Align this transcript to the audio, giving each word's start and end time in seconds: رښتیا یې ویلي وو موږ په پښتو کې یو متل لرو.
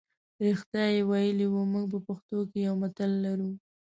رښتیا 0.45 0.85
یې 0.95 1.01
ویلي 1.09 1.45
وو 1.49 1.61
موږ 1.71 1.85
په 1.91 1.99
پښتو 2.07 2.37
کې 2.49 2.59
یو 2.67 2.75
متل 2.81 3.11
لرو. 3.25 3.51